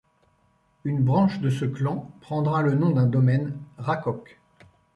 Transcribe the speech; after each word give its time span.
Une 0.83 1.03
branche 1.03 1.41
de 1.41 1.51
ce 1.51 1.63
clan 1.63 2.09
prendra 2.21 2.63
le 2.63 2.73
nom 2.73 2.89
d'un 2.89 3.05
domaine, 3.05 3.55
Rákóc. 3.77 4.39